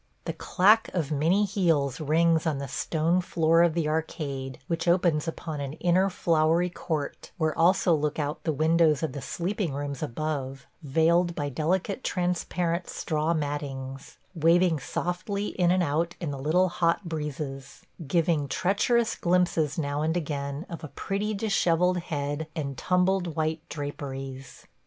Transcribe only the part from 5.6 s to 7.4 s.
an inner flowery court,